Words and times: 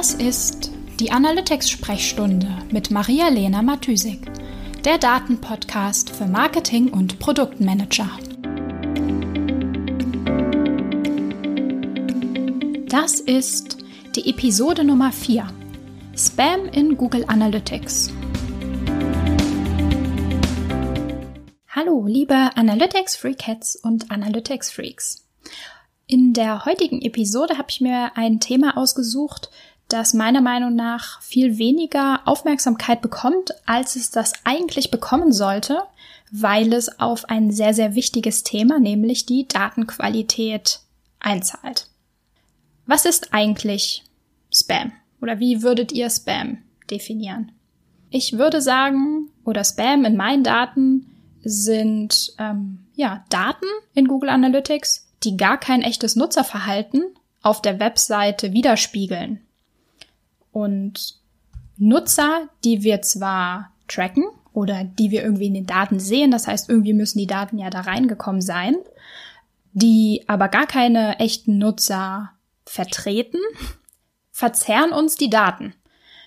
Das 0.00 0.14
ist 0.14 0.70
die 0.98 1.12
Analytics-Sprechstunde 1.12 2.48
mit 2.70 2.90
Maria-Lena 2.90 3.60
Matysik, 3.60 4.32
der 4.82 4.96
Datenpodcast 4.96 6.08
für 6.08 6.24
Marketing 6.24 6.88
und 6.88 7.18
Produktmanager. 7.18 8.08
Das 12.88 13.20
ist 13.20 13.76
die 14.16 14.30
Episode 14.30 14.84
Nummer 14.84 15.12
4. 15.12 15.46
Spam 16.16 16.64
in 16.72 16.96
Google 16.96 17.26
Analytics. 17.28 18.10
Hallo, 21.68 22.06
liebe 22.06 22.56
Analytics 22.56 23.16
Freakheads 23.16 23.76
und 23.76 24.10
Analytics 24.10 24.70
Freaks. 24.70 25.26
In 26.06 26.32
der 26.32 26.64
heutigen 26.64 27.02
Episode 27.02 27.56
habe 27.56 27.68
ich 27.70 27.80
mir 27.80 28.16
ein 28.16 28.40
Thema 28.40 28.76
ausgesucht, 28.76 29.48
das 29.92 30.14
meiner 30.14 30.40
Meinung 30.40 30.74
nach 30.74 31.20
viel 31.22 31.58
weniger 31.58 32.20
Aufmerksamkeit 32.26 33.02
bekommt, 33.02 33.52
als 33.66 33.96
es 33.96 34.10
das 34.10 34.32
eigentlich 34.44 34.90
bekommen 34.90 35.32
sollte, 35.32 35.82
weil 36.30 36.72
es 36.72 37.00
auf 37.00 37.28
ein 37.28 37.50
sehr, 37.50 37.74
sehr 37.74 37.94
wichtiges 37.94 38.42
Thema, 38.42 38.78
nämlich 38.78 39.26
die 39.26 39.46
Datenqualität, 39.48 40.80
einzahlt. 41.18 41.88
Was 42.86 43.04
ist 43.04 43.34
eigentlich 43.34 44.04
Spam? 44.52 44.92
Oder 45.20 45.38
wie 45.38 45.62
würdet 45.62 45.92
ihr 45.92 46.08
Spam 46.08 46.58
definieren? 46.90 47.52
Ich 48.10 48.38
würde 48.38 48.60
sagen, 48.60 49.30
oder 49.44 49.62
Spam 49.64 50.04
in 50.04 50.16
meinen 50.16 50.42
Daten 50.42 51.06
sind 51.42 52.32
ähm, 52.38 52.86
ja 52.94 53.24
Daten 53.28 53.66
in 53.94 54.08
Google 54.08 54.30
Analytics, 54.30 55.08
die 55.22 55.36
gar 55.36 55.58
kein 55.58 55.82
echtes 55.82 56.16
Nutzerverhalten 56.16 57.04
auf 57.42 57.62
der 57.62 57.78
Webseite 57.78 58.52
widerspiegeln. 58.52 59.40
Und 60.52 61.18
Nutzer, 61.76 62.48
die 62.64 62.82
wir 62.82 63.02
zwar 63.02 63.72
tracken 63.88 64.24
oder 64.52 64.84
die 64.84 65.10
wir 65.10 65.22
irgendwie 65.22 65.46
in 65.46 65.54
den 65.54 65.66
Daten 65.66 65.98
sehen, 66.00 66.30
das 66.30 66.46
heißt, 66.46 66.68
irgendwie 66.68 66.92
müssen 66.92 67.18
die 67.18 67.26
Daten 67.26 67.58
ja 67.58 67.70
da 67.70 67.80
reingekommen 67.80 68.42
sein, 68.42 68.76
die 69.72 70.24
aber 70.26 70.48
gar 70.48 70.66
keine 70.66 71.18
echten 71.18 71.58
Nutzer 71.58 72.30
vertreten, 72.64 73.40
verzerren 74.30 74.92
uns 74.92 75.16
die 75.16 75.30
Daten. 75.30 75.74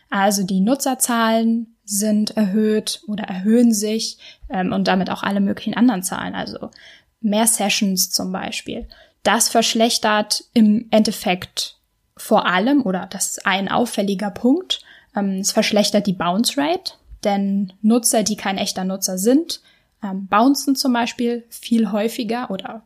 Also 0.09 0.43
die 0.43 0.59
Nutzerzahlen 0.59 1.75
sind 1.85 2.37
erhöht 2.37 3.01
oder 3.07 3.23
erhöhen 3.25 3.73
sich 3.73 4.17
ähm, 4.49 4.71
und 4.71 4.87
damit 4.87 5.09
auch 5.09 5.23
alle 5.23 5.41
möglichen 5.41 5.73
anderen 5.73 6.03
Zahlen. 6.03 6.35
Also 6.35 6.69
mehr 7.19 7.47
Sessions 7.47 8.11
zum 8.11 8.31
Beispiel. 8.31 8.87
Das 9.23 9.49
verschlechtert 9.49 10.45
im 10.53 10.87
Endeffekt 10.91 11.77
vor 12.23 12.45
allem, 12.45 12.83
oder 12.83 13.05
das 13.09 13.31
ist 13.31 13.45
ein 13.45 13.67
auffälliger 13.67 14.31
Punkt, 14.31 14.79
ähm, 15.13 15.39
es 15.39 15.51
verschlechtert 15.51 16.07
die 16.07 16.13
Bounce 16.13 16.55
Rate, 16.55 16.93
denn 17.25 17.73
Nutzer, 17.81 18.23
die 18.23 18.37
kein 18.37 18.57
echter 18.57 18.85
Nutzer 18.85 19.17
sind, 19.17 19.59
ähm, 20.01 20.27
bouncen 20.27 20.77
zum 20.77 20.93
Beispiel 20.93 21.43
viel 21.49 21.91
häufiger 21.91 22.49
oder 22.49 22.83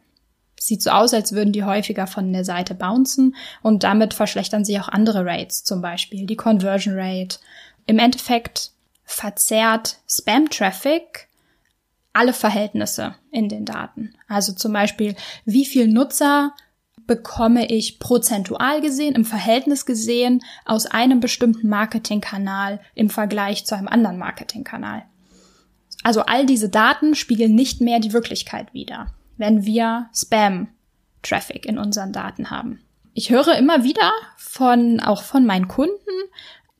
sieht 0.59 0.81
so 0.81 0.89
aus, 0.89 1.13
als 1.13 1.33
würden 1.33 1.53
die 1.53 1.63
häufiger 1.63 2.07
von 2.07 2.33
der 2.33 2.45
Seite 2.45 2.73
bouncen 2.73 3.35
und 3.61 3.83
damit 3.83 4.15
verschlechtern 4.15 4.65
sich 4.65 4.79
auch 4.79 4.89
andere 4.89 5.23
Rates, 5.23 5.63
zum 5.63 5.83
Beispiel 5.83 6.25
die 6.25 6.35
Conversion 6.35 6.95
Rate. 6.97 7.37
Im 7.85 7.99
Endeffekt 7.99 8.71
verzerrt 9.03 9.97
Spam-Traffic 10.09 11.27
alle 12.11 12.33
Verhältnisse 12.33 13.13
in 13.29 13.49
den 13.49 13.65
Daten. 13.65 14.15
Also 14.27 14.51
zum 14.53 14.73
Beispiel, 14.73 15.15
wie 15.45 15.65
viel 15.65 15.87
Nutzer 15.87 16.53
bekomme 17.07 17.71
ich 17.71 17.99
prozentual 17.99 18.81
gesehen, 18.81 19.15
im 19.15 19.25
Verhältnis 19.25 19.85
gesehen, 19.85 20.43
aus 20.65 20.85
einem 20.85 21.19
bestimmten 21.19 21.69
Marketingkanal 21.69 22.79
im 22.93 23.09
Vergleich 23.09 23.65
zu 23.65 23.75
einem 23.75 23.87
anderen 23.87 24.17
Marketingkanal. 24.17 25.03
Also 26.03 26.21
all 26.21 26.45
diese 26.45 26.69
Daten 26.69 27.15
spiegeln 27.15 27.55
nicht 27.55 27.81
mehr 27.81 27.99
die 27.99 28.13
Wirklichkeit 28.13 28.73
wider, 28.73 29.07
wenn 29.37 29.65
wir 29.65 30.09
Spam-Traffic 30.13 31.65
in 31.65 31.77
unseren 31.77 32.13
Daten 32.13 32.51
haben. 32.51 32.81
Ich 33.13 33.31
höre 33.31 33.57
immer 33.57 33.83
wieder 33.83 34.11
von, 34.37 34.99
auch 34.99 35.23
von 35.23 35.45
meinen 35.45 35.67
Kunden, 35.67 35.95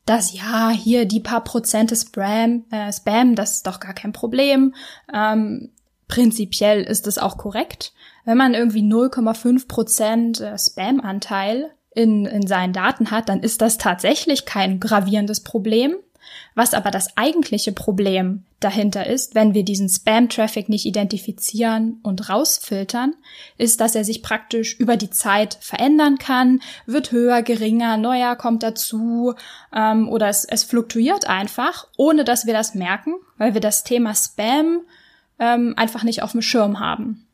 dass 0.06 0.32
ja, 0.32 0.70
hier 0.70 1.04
die 1.04 1.20
paar 1.20 1.44
Prozente 1.44 1.96
Spam, 1.96 2.64
äh, 2.70 2.92
Spam, 2.92 3.34
das 3.34 3.56
ist 3.56 3.66
doch 3.66 3.80
gar 3.80 3.92
kein 3.92 4.12
Problem. 4.12 4.74
Ähm, 5.12 5.72
prinzipiell 6.06 6.82
ist 6.82 7.06
es 7.06 7.18
auch 7.18 7.36
korrekt. 7.36 7.92
Wenn 8.28 8.36
man 8.36 8.52
irgendwie 8.52 8.82
0,5 8.82 9.68
Prozent 9.68 10.40
äh, 10.42 10.58
Spam-Anteil 10.58 11.70
in, 11.94 12.26
in 12.26 12.46
seinen 12.46 12.74
Daten 12.74 13.10
hat, 13.10 13.30
dann 13.30 13.40
ist 13.40 13.62
das 13.62 13.78
tatsächlich 13.78 14.44
kein 14.44 14.80
gravierendes 14.80 15.42
Problem. 15.42 15.94
Was 16.54 16.74
aber 16.74 16.90
das 16.90 17.16
eigentliche 17.16 17.72
Problem 17.72 18.44
dahinter 18.60 19.06
ist, 19.06 19.34
wenn 19.34 19.54
wir 19.54 19.64
diesen 19.64 19.88
Spam-Traffic 19.88 20.68
nicht 20.68 20.84
identifizieren 20.84 22.00
und 22.02 22.28
rausfiltern, 22.28 23.14
ist, 23.56 23.80
dass 23.80 23.94
er 23.94 24.04
sich 24.04 24.22
praktisch 24.22 24.78
über 24.78 24.98
die 24.98 25.08
Zeit 25.08 25.56
verändern 25.62 26.18
kann, 26.18 26.60
wird 26.84 27.12
höher, 27.12 27.40
geringer, 27.40 27.96
neuer 27.96 28.36
kommt 28.36 28.62
dazu 28.62 29.36
ähm, 29.74 30.06
oder 30.06 30.28
es, 30.28 30.44
es 30.44 30.64
fluktuiert 30.64 31.26
einfach, 31.30 31.86
ohne 31.96 32.24
dass 32.24 32.44
wir 32.44 32.52
das 32.52 32.74
merken, 32.74 33.14
weil 33.38 33.54
wir 33.54 33.62
das 33.62 33.84
Thema 33.84 34.14
Spam 34.14 34.82
ähm, 35.38 35.72
einfach 35.78 36.02
nicht 36.02 36.22
auf 36.22 36.32
dem 36.32 36.42
Schirm 36.42 36.78
haben. 36.78 37.24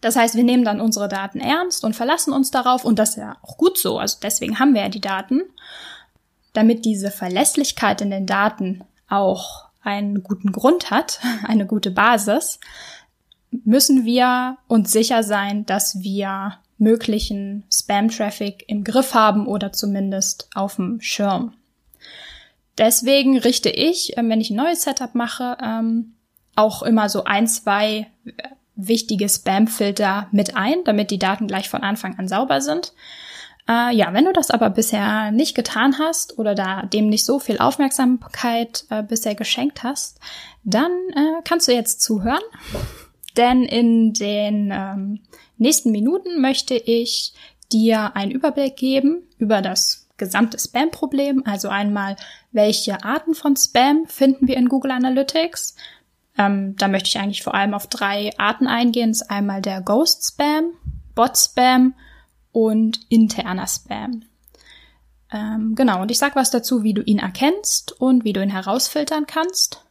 Das 0.00 0.16
heißt, 0.16 0.36
wir 0.36 0.44
nehmen 0.44 0.64
dann 0.64 0.80
unsere 0.80 1.08
Daten 1.08 1.40
ernst 1.40 1.84
und 1.84 1.96
verlassen 1.96 2.32
uns 2.32 2.50
darauf 2.50 2.84
und 2.84 2.98
das 2.98 3.10
ist 3.10 3.16
ja 3.16 3.36
auch 3.42 3.56
gut 3.56 3.78
so, 3.78 3.98
also 3.98 4.18
deswegen 4.22 4.58
haben 4.58 4.74
wir 4.74 4.82
ja 4.82 4.88
die 4.88 5.00
Daten 5.00 5.42
damit 6.58 6.84
diese 6.84 7.10
Verlässlichkeit 7.10 8.00
in 8.00 8.10
den 8.10 8.26
Daten 8.26 8.82
auch 9.08 9.66
einen 9.82 10.22
guten 10.22 10.52
Grund 10.52 10.90
hat, 10.90 11.20
eine 11.44 11.66
gute 11.66 11.90
Basis, 11.90 12.58
müssen 13.50 14.04
wir 14.04 14.58
uns 14.66 14.92
sicher 14.92 15.22
sein, 15.22 15.64
dass 15.66 16.00
wir 16.00 16.58
möglichen 16.76 17.64
Spam-Traffic 17.72 18.64
im 18.68 18.84
Griff 18.84 19.14
haben 19.14 19.46
oder 19.46 19.72
zumindest 19.72 20.48
auf 20.54 20.76
dem 20.76 21.00
Schirm. 21.00 21.54
Deswegen 22.76 23.38
richte 23.38 23.70
ich, 23.70 24.16
ähm, 24.16 24.28
wenn 24.28 24.40
ich 24.40 24.50
ein 24.50 24.56
neues 24.56 24.82
Setup 24.82 25.14
mache, 25.14 25.56
ähm, 25.62 26.14
auch 26.54 26.82
immer 26.82 27.08
so 27.08 27.24
ein, 27.24 27.46
zwei 27.46 28.08
wichtige 28.78 29.28
Spam-Filter 29.28 30.28
mit 30.30 30.56
ein, 30.56 30.84
damit 30.84 31.10
die 31.10 31.18
Daten 31.18 31.48
gleich 31.48 31.68
von 31.68 31.82
Anfang 31.82 32.18
an 32.18 32.28
sauber 32.28 32.60
sind. 32.60 32.94
Äh, 33.68 33.94
ja, 33.94 34.14
wenn 34.14 34.24
du 34.24 34.32
das 34.32 34.50
aber 34.50 34.70
bisher 34.70 35.30
nicht 35.32 35.54
getan 35.54 35.98
hast 35.98 36.38
oder 36.38 36.54
da 36.54 36.82
dem 36.82 37.08
nicht 37.08 37.26
so 37.26 37.38
viel 37.38 37.58
Aufmerksamkeit 37.58 38.86
äh, 38.88 39.02
bisher 39.02 39.34
geschenkt 39.34 39.82
hast, 39.82 40.20
dann 40.64 40.92
äh, 41.14 41.42
kannst 41.44 41.68
du 41.68 41.72
jetzt 41.72 42.00
zuhören. 42.00 42.42
Denn 43.36 43.64
in 43.64 44.14
den 44.14 44.70
ähm, 44.72 45.20
nächsten 45.58 45.90
Minuten 45.90 46.40
möchte 46.40 46.74
ich 46.74 47.34
dir 47.72 48.16
einen 48.16 48.32
Überblick 48.32 48.76
geben 48.76 49.22
über 49.38 49.60
das 49.60 50.08
gesamte 50.16 50.58
Spam-Problem. 50.58 51.42
Also 51.44 51.68
einmal, 51.68 52.16
welche 52.52 53.04
Arten 53.04 53.34
von 53.34 53.56
Spam 53.56 54.06
finden 54.06 54.48
wir 54.48 54.56
in 54.56 54.68
Google 54.68 54.92
Analytics? 54.92 55.74
Ähm, 56.38 56.76
da 56.76 56.88
möchte 56.88 57.08
ich 57.08 57.18
eigentlich 57.18 57.42
vor 57.42 57.54
allem 57.54 57.74
auf 57.74 57.88
drei 57.88 58.30
Arten 58.38 58.66
eingehen. 58.66 59.10
Das 59.10 59.22
ist 59.22 59.30
einmal 59.30 59.60
der 59.60 59.82
Ghost 59.82 60.24
Spam, 60.24 60.72
Bot 61.14 61.36
Spam 61.36 61.94
und 62.52 63.00
interner 63.08 63.66
Spam. 63.66 64.22
Ähm, 65.32 65.74
genau, 65.74 66.00
und 66.00 66.10
ich 66.10 66.18
sag 66.18 66.36
was 66.36 66.50
dazu, 66.50 66.82
wie 66.84 66.94
du 66.94 67.02
ihn 67.02 67.18
erkennst 67.18 68.00
und 68.00 68.24
wie 68.24 68.32
du 68.32 68.42
ihn 68.42 68.50
herausfiltern 68.50 69.26
kannst. 69.26 69.84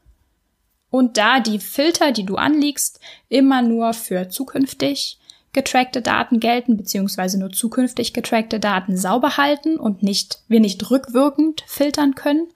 Und 0.89 1.17
da 1.17 1.41
die 1.41 1.59
Filter, 1.59 2.11
die 2.11 2.25
du 2.25 2.37
anlegst, 2.37 2.99
immer 3.29 3.61
nur 3.61 3.93
für 3.93 4.29
zukünftig 4.29 5.19
getrackte 5.53 6.01
Daten 6.01 6.39
gelten, 6.39 6.77
beziehungsweise 6.77 7.39
nur 7.39 7.51
zukünftig 7.51 8.13
getrackte 8.13 8.59
Daten 8.59 8.95
sauber 8.97 9.37
halten 9.37 9.77
und 9.77 10.01
nicht, 10.01 10.39
wir 10.47 10.59
nicht 10.59 10.89
rückwirkend 10.89 11.63
filtern 11.67 12.15
können, 12.15 12.47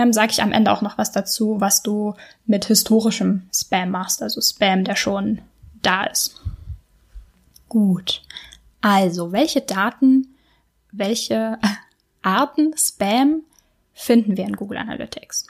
ähm, 0.00 0.14
sage 0.14 0.32
ich 0.32 0.42
am 0.42 0.52
Ende 0.52 0.72
auch 0.72 0.80
noch 0.80 0.96
was 0.96 1.12
dazu, 1.12 1.60
was 1.60 1.82
du 1.82 2.14
mit 2.46 2.64
historischem 2.64 3.42
Spam 3.54 3.90
machst, 3.90 4.22
also 4.22 4.40
Spam, 4.40 4.82
der 4.82 4.96
schon 4.96 5.42
da 5.82 6.04
ist. 6.04 6.40
Gut. 7.68 8.22
Also, 8.80 9.32
welche 9.32 9.60
Daten, 9.60 10.34
welche 10.90 11.58
Arten 12.22 12.74
Spam 12.78 13.42
finden 13.92 14.38
wir 14.38 14.44
in 14.44 14.56
Google 14.56 14.78
Analytics? 14.78 15.48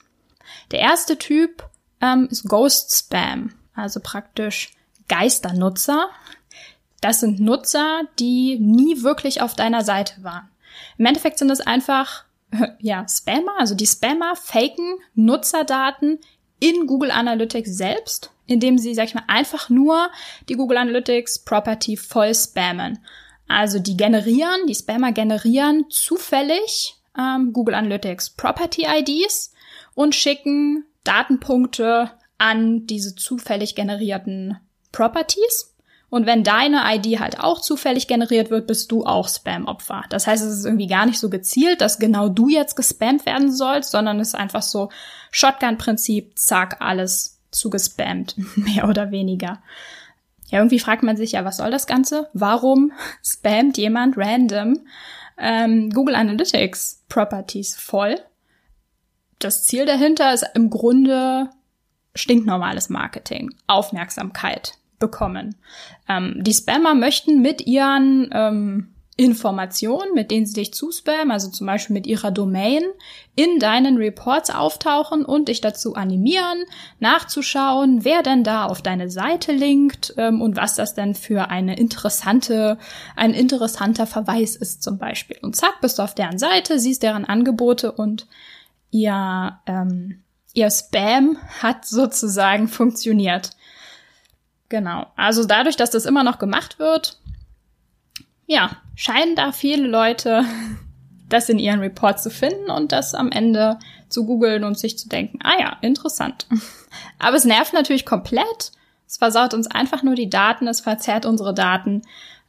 Der 0.73 0.81
erste 0.81 1.17
Typ 1.17 1.69
ähm, 2.01 2.27
ist 2.29 2.49
Ghost 2.49 2.97
Spam, 2.97 3.53
also 3.77 4.01
praktisch 4.03 4.73
Geisternutzer. 5.07 6.09
Das 7.01 7.21
sind 7.21 7.39
Nutzer, 7.39 8.03
die 8.19 8.59
nie 8.59 9.05
wirklich 9.05 9.43
auf 9.43 9.55
deiner 9.55 9.85
Seite 9.85 10.25
waren. 10.25 10.49
Im 10.99 11.07
Endeffekt 11.07 11.39
sind 11.39 11.51
es 11.51 11.61
einfach 11.61 12.25
ja, 12.81 13.07
Spammer, 13.09 13.53
also 13.59 13.75
die 13.75 13.87
Spammer 13.87 14.37
faken 14.37 14.99
Nutzerdaten 15.15 16.19
in 16.59 16.87
Google 16.87 17.11
Analytics 17.11 17.77
selbst, 17.77 18.33
indem 18.47 18.79
sie, 18.79 18.95
sag 18.95 19.07
ich 19.07 19.15
mal, 19.15 19.25
einfach 19.29 19.71
nur 19.71 20.11
die 20.49 20.55
Google 20.55 20.79
Analytics 20.79 21.41
Property 21.41 21.97
voll 21.97 22.35
spammen. 22.35 22.99
Also 23.49 23.79
die 23.79 23.97
generieren, 23.97 24.67
die 24.69 24.75
Spammer 24.75 25.13
generieren 25.13 25.87
zufällig 25.89 26.95
ähm, 27.19 27.53
Google 27.53 27.75
Analytics 27.75 28.31
Property 28.31 28.87
IDs 28.87 29.53
und 29.95 30.15
schicken 30.15 30.85
Datenpunkte 31.05 32.13
an 32.39 32.87
diese 32.87 33.15
zufällig 33.15 33.75
generierten 33.75 34.59
Properties. 34.93 35.70
Und 36.11 36.27
wenn 36.27 36.43
deine 36.43 36.83
ID 36.93 37.21
halt 37.21 37.39
auch 37.39 37.61
zufällig 37.61 38.09
generiert 38.09 38.51
wird, 38.51 38.67
bist 38.67 38.91
du 38.91 39.07
auch 39.07 39.29
Spam-Opfer. 39.29 40.05
Das 40.11 40.27
heißt, 40.27 40.45
es 40.45 40.59
ist 40.59 40.65
irgendwie 40.65 40.89
gar 40.89 41.07
nicht 41.07 41.21
so 41.21 41.31
gezielt, 41.31 41.81
dass 41.81 42.01
genau 42.01 42.29
du 42.29 42.49
jetzt 42.49 42.75
gespammt 42.75 43.25
werden 43.27 43.53
sollst, 43.53 43.93
sondern 43.93 44.19
es 44.19 44.29
ist 44.29 44.35
einfach 44.35 44.63
so 44.63 44.91
Shotgun-Prinzip, 45.31 46.37
zack, 46.37 46.79
alles 46.81 47.39
zugespammt, 47.53 48.35
mehr 48.57 48.89
oder 48.89 49.13
weniger. 49.13 49.63
Ja, 50.49 50.59
irgendwie 50.59 50.81
fragt 50.81 51.05
man 51.05 51.17
sich 51.17 51.33
ja, 51.33 51.45
was 51.45 51.59
soll 51.59 51.71
das 51.71 51.87
Ganze? 51.87 52.29
Warum 52.33 52.93
spammt 53.25 53.79
jemand 53.79 54.19
random 54.19 54.81
ähm, 55.39 55.91
Google 55.91 56.17
Analytics 56.17 57.05
Properties 57.09 57.77
voll? 57.77 58.17
Das 59.39 59.63
Ziel 59.63 59.87
dahinter 59.87 60.35
ist 60.35 60.45
im 60.55 60.71
Grunde 60.71 61.51
stinknormales 62.17 62.89
Marketing, 62.89 63.55
Aufmerksamkeit 63.69 64.75
bekommen. 65.01 65.57
Ähm, 66.09 66.37
die 66.39 66.55
Spammer 66.55 66.95
möchten 66.95 67.43
mit 67.43 67.67
ihren 67.67 68.31
ähm, 68.33 68.95
Informationen, 69.21 70.15
mit 70.15 70.31
denen 70.31 70.47
sie 70.47 70.55
dich 70.55 70.73
zuspammen, 70.73 71.31
also 71.31 71.51
zum 71.51 71.67
Beispiel 71.67 71.93
mit 71.93 72.07
ihrer 72.07 72.31
Domain, 72.31 72.83
in 73.37 73.59
deinen 73.59 73.99
Reports 73.99 74.49
auftauchen 74.49 75.27
und 75.27 75.49
dich 75.49 75.61
dazu 75.61 75.95
animieren, 75.95 76.65
nachzuschauen, 77.01 78.05
wer 78.05 78.23
denn 78.23 78.45
da 78.45 78.65
auf 78.65 78.81
deine 78.81 79.11
Seite 79.11 79.53
linkt 79.53 80.15
ähm, 80.17 80.41
und 80.41 80.57
was 80.57 80.75
das 80.75 80.95
denn 80.95 81.15
für 81.15 81.51
eine 81.51 81.77
interessante, 81.77 82.79
ein 83.15 83.35
interessanter 83.35 84.07
Verweis 84.07 84.57
ist 84.57 84.83
zum 84.83 84.97
Beispiel. 84.97 85.37
Und 85.43 85.55
zack, 85.55 85.83
bist 85.83 85.99
du 85.99 86.03
auf 86.03 86.15
deren 86.15 86.39
Seite, 86.39 86.79
siehst 86.79 87.03
deren 87.03 87.27
Angebote 87.27 87.93
und 87.93 88.27
ihr, 88.91 89.59
ähm, 89.67 90.23
ihr 90.55 90.71
Spam 90.71 91.37
hat 91.61 91.85
sozusagen 91.85 92.69
funktioniert. 92.69 93.51
Genau. 94.71 95.07
Also 95.17 95.45
dadurch, 95.45 95.77
dass 95.77 95.91
das 95.91 96.07
immer 96.07 96.25
noch 96.25 96.39
gemacht 96.39 96.79
wird, 96.79 97.19
ja, 98.47 98.71
scheinen 98.95 99.37
da 99.37 99.53
viele 99.53 99.87
Leute 99.87 100.45
das 101.29 101.49
in 101.49 101.59
ihren 101.59 101.81
Reports 101.81 102.23
zu 102.23 102.31
finden 102.31 102.71
und 102.71 102.93
das 102.93 103.15
am 103.15 103.31
Ende 103.31 103.79
zu 104.09 104.25
googeln 104.25 104.65
und 104.65 104.79
sich 104.79 104.99
zu 104.99 105.09
denken, 105.09 105.39
ah 105.43 105.61
ja, 105.61 105.77
interessant. 105.83 106.47
Aber 107.19 107.37
es 107.37 107.45
nervt 107.45 107.73
natürlich 107.73 108.07
komplett. 108.07 108.73
Es 109.07 109.17
versaut 109.17 109.55
uns 109.55 109.67
einfach 109.67 110.03
nur 110.03 110.15
die 110.15 110.31
Daten, 110.31 110.67
es 110.67 110.81
verzerrt 110.81 111.27
unsere 111.27 111.53
Daten. 111.53 112.03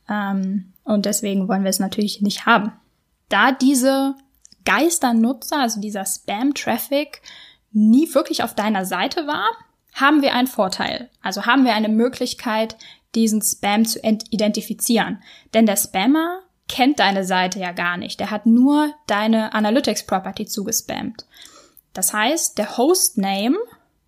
Ähm, 0.09 0.73
und 0.83 1.06
deswegen 1.06 1.47
wollen 1.47 1.63
wir 1.63 1.69
es 1.69 1.79
natürlich 1.79 2.21
nicht 2.21 2.45
haben. 2.45 2.71
Da 3.29 3.51
diese 3.51 4.15
Geisternutzer, 4.65 5.59
also 5.59 5.81
dieser 5.81 6.06
Spam-Traffic, 6.06 7.21
nie 7.71 8.13
wirklich 8.13 8.44
auf 8.44 8.53
deiner 8.53 8.85
Seite 8.85 9.25
war, 9.27 9.50
haben 9.94 10.22
wir 10.22 10.34
einen 10.34 10.48
Vorteil. 10.48 11.10
Also 11.22 11.46
haben 11.46 11.66
wir 11.66 11.74
eine 11.74 11.90
Möglichkeit, 11.90 12.78
diesen 13.16 13.42
Spam 13.42 13.86
zu 13.86 14.00
identifizieren. 14.02 15.22
Denn 15.54 15.66
der 15.66 15.76
Spammer 15.76 16.40
kennt 16.68 17.00
deine 17.00 17.26
Seite 17.26 17.60
ja 17.60 17.72
gar 17.72 17.98
nicht. 17.98 18.20
Der 18.20 18.32
hat 18.32 18.46
nur 18.46 18.94
deine 19.08 19.54
Analytics 19.54 20.06
Property 20.06 20.46
zugespammt. 20.46 21.26
Das 21.94 22.14
heißt, 22.14 22.58
der 22.58 22.78
Hostname 22.78 23.58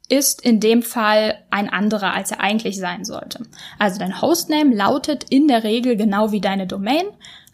ist 0.09 0.41
in 0.41 0.59
dem 0.59 0.83
Fall 0.83 1.43
ein 1.49 1.69
anderer, 1.69 2.13
als 2.13 2.31
er 2.31 2.39
eigentlich 2.39 2.77
sein 2.77 3.03
sollte. 3.03 3.43
Also 3.79 3.99
dein 3.99 4.21
Hostname 4.21 4.73
lautet 4.73 5.25
in 5.29 5.47
der 5.47 5.63
Regel 5.63 5.97
genau 5.97 6.31
wie 6.31 6.41
deine 6.41 6.67
Domain. 6.67 7.05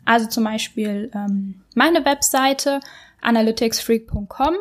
Also 0.06 0.28
zum 0.28 0.44
Beispiel 0.44 1.12
ähm, 1.14 1.62
meine 1.74 2.06
Webseite 2.06 2.80
analyticsfreak.com 3.22 4.56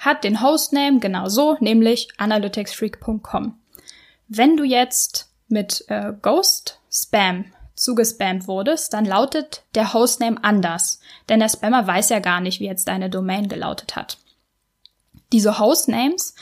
hat 0.00 0.24
den 0.24 0.42
Hostname 0.42 0.98
genau 0.98 1.28
so, 1.28 1.56
nämlich 1.60 2.08
analyticsfreak.com. 2.16 3.54
Wenn 4.28 4.56
du 4.56 4.64
jetzt 4.64 5.30
mit 5.48 5.84
äh, 5.88 6.14
Ghost 6.22 6.80
Spam 6.90 7.44
zugespammt 7.76 8.48
wurdest, 8.48 8.94
dann 8.94 9.04
lautet 9.04 9.62
der 9.74 9.92
Hostname 9.92 10.42
anders, 10.42 11.00
denn 11.28 11.40
der 11.40 11.50
Spammer 11.50 11.86
weiß 11.86 12.08
ja 12.08 12.18
gar 12.18 12.40
nicht, 12.40 12.60
wie 12.60 12.66
jetzt 12.66 12.88
deine 12.88 13.10
Domain 13.10 13.48
gelautet 13.48 13.94
hat. 13.94 14.18
Diese 15.32 15.58
Hostnames 15.58 16.34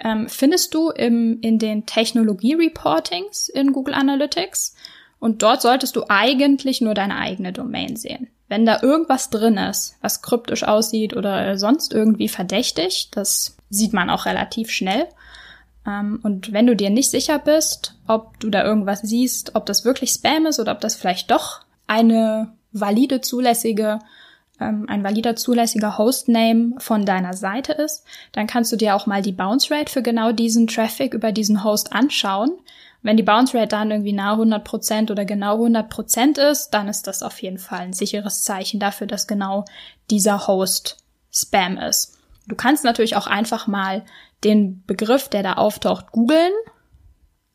ähm, 0.00 0.28
findest 0.28 0.74
du 0.74 0.90
im, 0.90 1.40
in 1.40 1.58
den 1.58 1.86
Technologie-Reportings 1.86 3.48
in 3.48 3.72
Google 3.72 3.94
Analytics 3.94 4.74
und 5.20 5.42
dort 5.42 5.62
solltest 5.62 5.94
du 5.94 6.04
eigentlich 6.08 6.80
nur 6.80 6.94
deine 6.94 7.16
eigene 7.16 7.52
Domain 7.52 7.96
sehen. 7.96 8.28
Wenn 8.48 8.66
da 8.66 8.82
irgendwas 8.82 9.30
drin 9.30 9.56
ist, 9.56 9.96
was 10.00 10.22
kryptisch 10.22 10.64
aussieht 10.64 11.16
oder 11.16 11.56
sonst 11.58 11.92
irgendwie 11.92 12.28
verdächtig, 12.28 13.08
das 13.10 13.56
sieht 13.70 13.92
man 13.92 14.10
auch 14.10 14.26
relativ 14.26 14.70
schnell. 14.70 15.06
Ähm, 15.86 16.20
und 16.22 16.52
wenn 16.52 16.66
du 16.66 16.76
dir 16.76 16.90
nicht 16.90 17.10
sicher 17.10 17.38
bist, 17.38 17.96
ob 18.06 18.38
du 18.40 18.50
da 18.50 18.64
irgendwas 18.64 19.00
siehst, 19.00 19.54
ob 19.54 19.66
das 19.66 19.84
wirklich 19.84 20.10
Spam 20.10 20.46
ist 20.46 20.60
oder 20.60 20.72
ob 20.72 20.80
das 20.80 20.94
vielleicht 20.94 21.30
doch 21.30 21.60
eine 21.86 22.52
valide 22.72 23.20
zulässige 23.20 24.00
ähm, 24.60 24.86
ein 24.88 25.02
valider 25.02 25.36
zulässiger 25.36 25.98
Hostname 25.98 26.74
von 26.78 27.04
deiner 27.04 27.34
Seite 27.34 27.72
ist, 27.72 28.04
dann 28.32 28.46
kannst 28.46 28.72
du 28.72 28.76
dir 28.76 28.94
auch 28.94 29.06
mal 29.06 29.22
die 29.22 29.32
Bounce 29.32 29.72
Rate 29.72 29.90
für 29.92 30.02
genau 30.02 30.32
diesen 30.32 30.66
Traffic 30.66 31.14
über 31.14 31.32
diesen 31.32 31.64
Host 31.64 31.92
anschauen. 31.92 32.52
Wenn 33.04 33.18
die 33.18 33.22
Bounce 33.22 33.56
Rate 33.56 33.68
dann 33.68 33.90
irgendwie 33.90 34.14
nahe 34.14 34.38
100% 34.38 35.12
oder 35.12 35.26
genau 35.26 35.62
100% 35.62 36.40
ist, 36.50 36.70
dann 36.70 36.88
ist 36.88 37.06
das 37.06 37.22
auf 37.22 37.40
jeden 37.42 37.58
Fall 37.58 37.80
ein 37.80 37.92
sicheres 37.92 38.42
Zeichen 38.42 38.80
dafür, 38.80 39.06
dass 39.06 39.26
genau 39.26 39.66
dieser 40.10 40.46
Host 40.46 40.96
Spam 41.30 41.76
ist. 41.76 42.16
Du 42.48 42.56
kannst 42.56 42.82
natürlich 42.82 43.14
auch 43.14 43.26
einfach 43.26 43.66
mal 43.66 44.06
den 44.42 44.82
Begriff, 44.86 45.28
der 45.28 45.42
da 45.42 45.52
auftaucht, 45.54 46.12
googeln. 46.12 46.52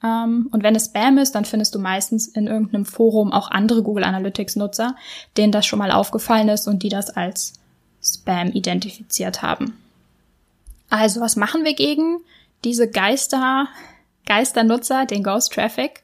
Ähm, 0.04 0.50
und 0.52 0.62
wenn 0.62 0.76
es 0.76 0.86
Spam 0.86 1.18
ist, 1.18 1.34
dann 1.34 1.46
findest 1.46 1.74
du 1.74 1.80
meistens 1.80 2.28
in 2.28 2.46
irgendeinem 2.46 2.86
Forum 2.86 3.34
auch 3.34 3.50
andere 3.50 3.82
Google 3.82 4.04
Analytics 4.04 4.56
Nutzer, 4.56 4.96
denen 5.36 5.52
das 5.52 5.66
schon 5.66 5.80
mal 5.80 5.92
aufgefallen 5.92 6.50
ist 6.50 6.68
und 6.68 6.84
die 6.84 6.90
das 6.90 7.10
als 7.10 7.54
Spam 8.04 8.50
identifiziert 8.50 9.42
haben. 9.42 9.82
Also, 10.92 11.22
was 11.22 11.36
machen 11.36 11.64
wir 11.66 11.74
gegen 11.74 12.20
diese 12.64 12.88
Geister 12.88 13.68
Geisternutzer, 14.26 15.06
den 15.06 15.24
Ghost 15.24 15.54
Traffic. 15.54 16.04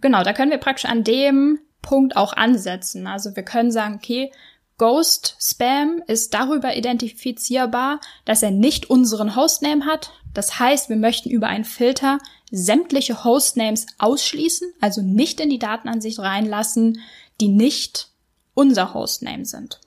Genau, 0.00 0.22
da 0.22 0.32
können 0.32 0.50
wir 0.50 0.58
praktisch 0.58 0.86
an 0.86 1.04
dem 1.04 1.60
Punkt 1.82 2.16
auch 2.16 2.32
ansetzen. 2.32 3.06
Also 3.06 3.36
wir 3.36 3.42
können 3.42 3.70
sagen, 3.70 3.96
okay, 3.96 4.32
Ghost 4.76 5.36
Spam 5.40 6.02
ist 6.08 6.34
darüber 6.34 6.76
identifizierbar, 6.76 8.00
dass 8.24 8.42
er 8.42 8.50
nicht 8.50 8.90
unseren 8.90 9.36
Hostname 9.36 9.86
hat. 9.86 10.10
Das 10.32 10.58
heißt, 10.58 10.88
wir 10.88 10.96
möchten 10.96 11.30
über 11.30 11.46
einen 11.46 11.64
Filter 11.64 12.18
sämtliche 12.50 13.22
Hostnames 13.22 13.86
ausschließen, 13.98 14.72
also 14.80 15.00
nicht 15.00 15.40
in 15.40 15.50
die 15.50 15.60
Datenansicht 15.60 16.18
reinlassen, 16.18 17.00
die 17.40 17.48
nicht 17.48 18.08
unser 18.54 18.94
Hostname 18.94 19.44
sind. 19.44 19.80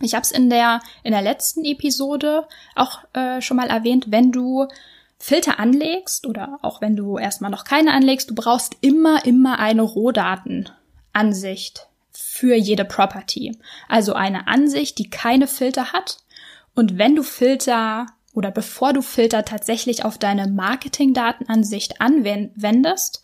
Ich 0.00 0.14
habe 0.14 0.22
es 0.22 0.32
in 0.32 0.50
der 0.50 0.80
in 1.02 1.12
der 1.12 1.22
letzten 1.22 1.64
Episode 1.64 2.46
auch 2.74 3.00
äh, 3.12 3.40
schon 3.40 3.56
mal 3.56 3.68
erwähnt, 3.68 4.06
wenn 4.08 4.32
du 4.32 4.66
Filter 5.26 5.58
anlegst 5.58 6.26
oder 6.26 6.58
auch 6.60 6.82
wenn 6.82 6.96
du 6.96 7.16
erstmal 7.16 7.50
noch 7.50 7.64
keine 7.64 7.94
anlegst, 7.94 8.28
du 8.28 8.34
brauchst 8.34 8.76
immer, 8.82 9.24
immer 9.24 9.58
eine 9.58 9.80
Rohdatenansicht 9.80 11.88
für 12.12 12.54
jede 12.54 12.84
Property. 12.84 13.56
Also 13.88 14.12
eine 14.12 14.48
Ansicht, 14.48 14.98
die 14.98 15.08
keine 15.08 15.46
Filter 15.46 15.94
hat. 15.94 16.18
Und 16.74 16.98
wenn 16.98 17.16
du 17.16 17.22
Filter 17.22 18.04
oder 18.34 18.50
bevor 18.50 18.92
du 18.92 19.00
Filter 19.00 19.46
tatsächlich 19.46 20.04
auf 20.04 20.18
deine 20.18 20.46
Marketingdatenansicht 20.46 22.02
anwendest, 22.02 23.22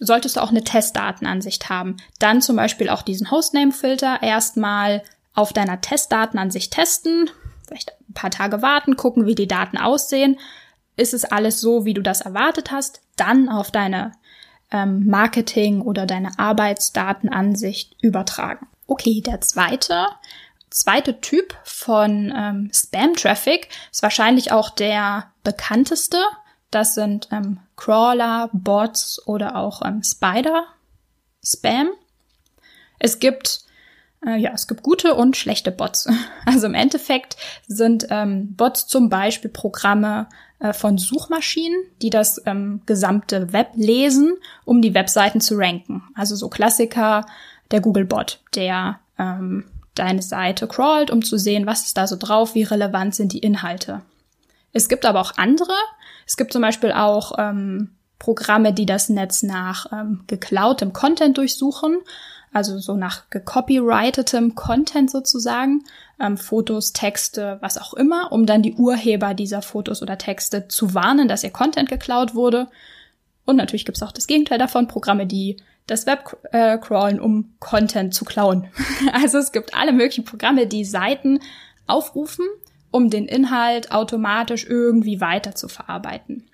solltest 0.00 0.36
du 0.36 0.40
auch 0.40 0.48
eine 0.48 0.64
Testdatenansicht 0.64 1.68
haben. 1.68 1.98
Dann 2.18 2.40
zum 2.40 2.56
Beispiel 2.56 2.88
auch 2.88 3.02
diesen 3.02 3.30
Hostname-Filter 3.30 4.22
erstmal 4.22 5.02
auf 5.34 5.52
deiner 5.52 5.82
Testdatenansicht 5.82 6.72
testen, 6.72 7.28
vielleicht 7.66 7.92
ein 8.08 8.14
paar 8.14 8.30
Tage 8.30 8.62
warten, 8.62 8.96
gucken, 8.96 9.26
wie 9.26 9.34
die 9.34 9.46
Daten 9.46 9.76
aussehen 9.76 10.38
ist 10.98 11.14
es 11.14 11.24
alles 11.24 11.60
so, 11.60 11.84
wie 11.84 11.94
du 11.94 12.02
das 12.02 12.20
erwartet 12.20 12.70
hast, 12.70 13.00
dann 13.16 13.48
auf 13.48 13.70
deine 13.70 14.12
ähm, 14.70 15.06
Marketing- 15.06 15.80
oder 15.80 16.06
deine 16.06 16.38
Arbeitsdatenansicht 16.38 17.96
übertragen. 18.02 18.66
Okay, 18.86 19.20
der 19.20 19.40
zweite, 19.40 20.06
zweite 20.70 21.20
Typ 21.20 21.56
von 21.64 22.32
ähm, 22.36 22.70
Spam-Traffic 22.72 23.68
ist 23.92 24.02
wahrscheinlich 24.02 24.50
auch 24.52 24.70
der 24.70 25.30
bekannteste. 25.44 26.18
Das 26.70 26.94
sind 26.94 27.28
ähm, 27.30 27.60
Crawler, 27.76 28.50
Bots 28.52 29.22
oder 29.26 29.56
auch 29.56 29.82
ähm, 29.82 30.02
Spider-Spam. 30.02 31.90
Es 32.98 33.20
gibt 33.20 33.62
äh, 34.26 34.36
ja, 34.36 34.50
es 34.52 34.66
gibt 34.66 34.82
gute 34.82 35.14
und 35.14 35.36
schlechte 35.36 35.70
Bots. 35.70 36.08
Also 36.44 36.66
im 36.66 36.74
Endeffekt 36.74 37.36
sind 37.66 38.06
ähm, 38.10 38.54
Bots 38.56 38.86
zum 38.86 39.08
Beispiel 39.10 39.50
Programme 39.50 40.28
äh, 40.60 40.72
von 40.72 40.98
Suchmaschinen, 40.98 41.78
die 42.02 42.10
das 42.10 42.42
ähm, 42.46 42.82
gesamte 42.86 43.52
Web 43.52 43.70
lesen, 43.74 44.36
um 44.64 44.82
die 44.82 44.94
Webseiten 44.94 45.40
zu 45.40 45.56
ranken. 45.56 46.02
Also 46.14 46.36
so 46.36 46.48
Klassiker, 46.48 47.26
der 47.70 47.80
Googlebot, 47.80 48.40
der 48.54 48.98
ähm, 49.18 49.64
deine 49.94 50.22
Seite 50.22 50.66
crawlt, 50.66 51.10
um 51.10 51.24
zu 51.24 51.38
sehen, 51.38 51.66
was 51.66 51.84
ist 51.84 51.96
da 51.96 52.06
so 52.06 52.16
drauf, 52.16 52.54
wie 52.54 52.62
relevant 52.62 53.14
sind 53.14 53.32
die 53.32 53.38
Inhalte. 53.38 54.02
Es 54.72 54.88
gibt 54.88 55.06
aber 55.06 55.20
auch 55.20 55.32
andere. 55.36 55.74
Es 56.26 56.36
gibt 56.36 56.52
zum 56.52 56.62
Beispiel 56.62 56.92
auch 56.92 57.32
ähm, 57.38 57.90
Programme, 58.18 58.72
die 58.72 58.86
das 58.86 59.08
Netz 59.08 59.42
nach 59.42 59.92
ähm, 59.92 60.24
geklautem 60.26 60.92
Content 60.92 61.38
durchsuchen, 61.38 61.98
also 62.52 62.78
so 62.78 62.96
nach 62.96 63.30
gecopyrightetem 63.30 64.54
Content 64.54 65.10
sozusagen, 65.10 65.84
ähm, 66.20 66.36
Fotos, 66.36 66.92
Texte, 66.92 67.58
was 67.60 67.78
auch 67.78 67.94
immer, 67.94 68.32
um 68.32 68.46
dann 68.46 68.62
die 68.62 68.74
Urheber 68.74 69.34
dieser 69.34 69.62
Fotos 69.62 70.02
oder 70.02 70.18
Texte 70.18 70.68
zu 70.68 70.94
warnen, 70.94 71.28
dass 71.28 71.44
ihr 71.44 71.50
Content 71.50 71.88
geklaut 71.88 72.34
wurde. 72.34 72.68
Und 73.44 73.56
natürlich 73.56 73.84
gibt 73.84 73.96
es 73.96 74.02
auch 74.02 74.12
das 74.12 74.26
Gegenteil 74.26 74.58
davon, 74.58 74.88
Programme, 74.88 75.26
die 75.26 75.56
das 75.86 76.06
Web 76.06 76.36
äh, 76.52 76.78
crawlen, 76.78 77.20
um 77.20 77.54
Content 77.60 78.14
zu 78.14 78.24
klauen. 78.24 78.68
also 79.12 79.38
es 79.38 79.52
gibt 79.52 79.74
alle 79.74 79.92
möglichen 79.92 80.24
Programme, 80.24 80.66
die 80.66 80.84
Seiten 80.84 81.40
aufrufen, 81.86 82.46
um 82.90 83.10
den 83.10 83.26
Inhalt 83.26 83.92
automatisch 83.92 84.66
irgendwie 84.66 85.20
weiter 85.20 85.54
zu 85.54 85.68
verarbeiten. 85.68 86.48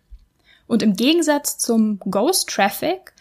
Und 0.66 0.82
im 0.82 0.94
Gegensatz 0.94 1.58
zum 1.58 1.98
Ghost 1.98 2.48
Traffic 2.48 3.12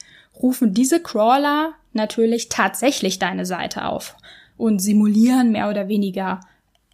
rufen 0.41 0.73
diese 0.73 1.01
Crawler 1.01 1.73
natürlich 1.93 2.49
tatsächlich 2.49 3.19
deine 3.19 3.45
Seite 3.45 3.85
auf 3.85 4.15
und 4.57 4.79
simulieren 4.79 5.51
mehr 5.51 5.69
oder 5.69 5.87
weniger 5.87 6.41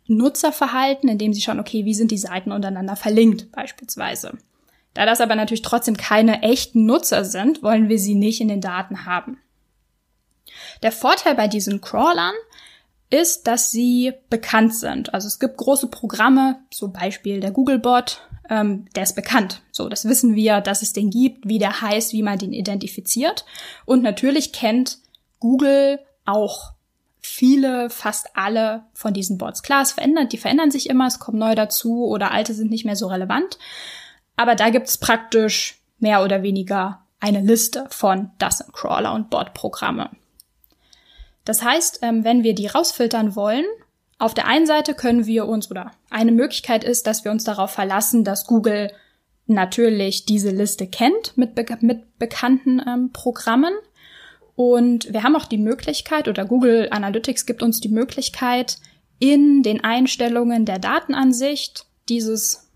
Nutzerverhalten, 0.08 1.08
indem 1.08 1.34
sie 1.34 1.42
schauen, 1.42 1.60
okay, 1.60 1.86
wie 1.86 1.94
sind 1.94 2.12
die 2.12 2.18
Seiten 2.18 2.52
untereinander 2.52 2.96
verlinkt 2.96 3.52
beispielsweise. 3.52 4.38
Da 4.94 5.06
das 5.06 5.22
aber 5.22 5.36
natürlich 5.36 5.62
trotzdem 5.62 5.98
keine 5.98 6.42
echten 6.42 6.86
Nutzer 6.86 7.24
sind, 7.24 7.62
wollen 7.62 7.90
wir 7.90 8.00
sie 8.00 8.16
nicht 8.16 8.42
in 8.42 8.48
den 8.48 8.62
Daten 8.62 9.06
haben. 9.06 9.38
Der 10.82 10.92
Vorteil 10.92 11.36
bei 11.36 11.48
diesen 11.48 11.80
Crawlern 11.80 12.34
ist, 13.10 13.48
dass 13.48 13.72
sie 13.72 14.14
bekannt 14.30 14.76
sind. 14.76 15.14
Also 15.14 15.28
es 15.28 15.40
gibt 15.40 15.58
große 15.58 15.88
Programme, 15.88 16.60
so 16.72 16.90
Beispiel 16.90 17.40
der 17.40 17.52
Googlebot, 17.52 18.28
ähm, 18.50 18.86
der 18.96 19.04
ist 19.04 19.16
bekannt. 19.16 19.62
So, 19.72 19.90
das 19.90 20.06
wissen 20.06 20.36
wir, 20.36 20.62
dass 20.62 20.82
es 20.82 20.94
den 20.94 21.10
gibt, 21.10 21.48
wie 21.48 21.60
der 21.60 21.82
heißt, 21.82 22.14
wie 22.14 22.24
man 22.24 22.40
den 22.40 22.54
identifiziert. 22.54 23.46
Und 23.86 24.04
natürlich 24.04 24.52
kennt 24.52 24.98
Google 25.40 26.00
auch 26.26 26.74
viele, 27.22 27.90
fast 27.90 28.36
alle 28.36 28.86
von 28.94 29.14
diesen 29.14 29.38
Bots. 29.38 29.62
Klar, 29.62 29.82
es 29.82 29.92
verändert, 29.92 30.34
die 30.34 30.38
verändern 30.38 30.72
sich 30.72 30.90
immer, 30.90 31.08
es 31.08 31.20
kommen 31.20 31.38
neue 31.38 31.56
dazu 31.56 32.06
oder 32.06 32.32
alte 32.32 32.54
sind 32.54 32.72
nicht 32.72 32.86
mehr 32.86 32.96
so 32.96 33.08
relevant. 33.08 33.60
Aber 34.36 34.56
da 34.56 34.70
gibt 34.70 34.88
es 34.88 34.98
praktisch 34.98 35.80
mehr 36.00 36.24
oder 36.24 36.44
weniger 36.44 37.06
eine 37.20 37.42
Liste 37.42 37.86
von 37.90 38.32
das 38.40 38.60
sind 38.60 38.74
Crawler 38.74 39.14
und 39.14 39.30
Bot-Programme. 39.30 40.10
Das 41.44 41.64
heißt, 41.64 42.00
ähm, 42.04 42.24
wenn 42.24 42.44
wir 42.44 42.56
die 42.56 42.68
rausfiltern 42.68 43.36
wollen, 43.36 43.66
auf 44.20 44.34
der 44.34 44.46
einen 44.46 44.68
Seite 44.68 44.94
können 44.94 45.26
wir 45.26 45.48
uns, 45.48 45.72
oder 45.72 45.92
eine 46.10 46.34
Möglichkeit 46.34 46.84
ist, 46.84 47.08
dass 47.08 47.24
wir 47.24 47.32
uns 47.32 47.46
darauf 47.46 47.72
verlassen, 47.72 48.24
dass 48.24 48.46
Google 48.46 48.92
natürlich 49.48 50.26
diese 50.26 50.52
Liste 50.52 50.88
kennt 50.88 51.38
mit, 51.38 51.56
be 51.56 51.66
mit 51.82 52.20
bekannten 52.20 52.82
ähm, 52.86 53.12
Programmen. 53.12 53.74
Und 54.56 55.12
wir 55.12 55.24
haben 55.24 55.38
auch 55.38 55.46
die 55.46 55.58
Möglichkeit, 55.58 56.28
oder 56.28 56.46
Google 56.46 56.90
Analytics 56.92 57.46
gibt 57.46 57.64
uns 57.64 57.80
die 57.80 57.90
Möglichkeit, 57.90 58.78
in 59.20 59.64
den 59.64 59.84
Einstellungen 59.84 60.66
der 60.66 60.80
Datenansicht 60.80 61.86
dieses 62.10 62.70